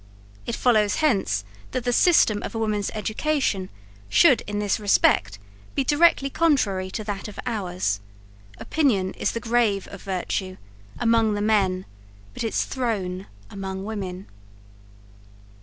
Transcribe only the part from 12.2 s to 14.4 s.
but its throne among women."